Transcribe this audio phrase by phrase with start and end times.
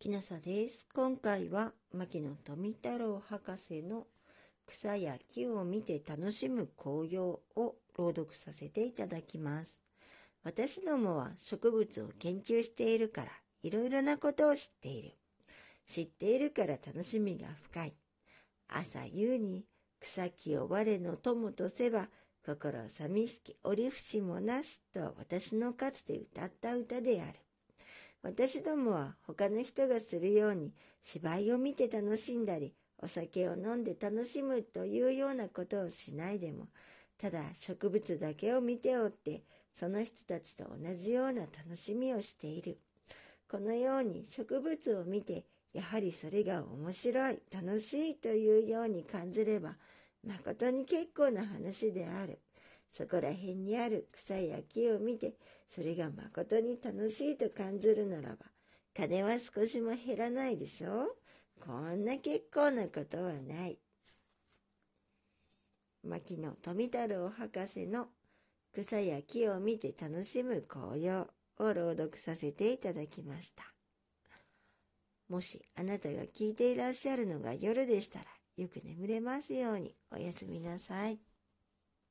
[0.00, 0.86] きなさです。
[0.94, 4.06] 今回は牧野富太郎博士の
[4.66, 9.84] 草や木を見て楽しむ紅葉を朗読させていただきます。
[10.42, 13.32] 私どもは植物を研究しているから
[13.62, 15.10] いろいろなことを知っている。
[15.86, 17.94] 知っているから楽しみが深い。
[18.68, 19.66] 朝夕に
[20.00, 22.08] 草木を我の友とせば
[22.46, 27.49] 心寂しき折り節もなしと私のかつて歌った歌である。
[28.22, 36.66] 私どもは他の人がするように芝居を見て楽しんだり、お酒を飲んで楽しむというようなことをしないでも、
[37.16, 42.78] ただ植物だけを見ておって、その人たちと同じような楽しみをしている。
[43.50, 49.76] このように植物を見て、やはりそれが面白い、楽しいというように感じれば、
[50.26, 52.38] 誠に結構な話である。
[52.92, 55.34] そこら辺にある草や木を見て、
[55.68, 58.46] それが誠に楽しいと感じるならば、
[58.94, 61.16] 金は少しも減らないでしょ
[61.64, 63.78] こんな結構なことはない。
[66.02, 68.08] 牧野富太郎博士の
[68.72, 71.26] 草や木を見て楽しむ紅葉
[71.58, 73.64] を朗読させていただきました。
[75.28, 78.24] もしあなたが聞いていらっしゃるのが夜でしたら、
[78.56, 81.29] よく眠れますようにおやすみなさい。